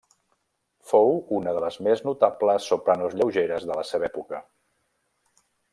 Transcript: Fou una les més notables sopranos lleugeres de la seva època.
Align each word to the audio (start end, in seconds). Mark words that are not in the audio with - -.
Fou 0.91 1.11
una 1.41 1.53
les 1.65 1.77
més 1.89 2.03
notables 2.09 2.71
sopranos 2.73 3.15
lleugeres 3.21 3.69
de 3.73 3.79
la 3.81 3.87
seva 3.93 4.13
època. 4.13 4.45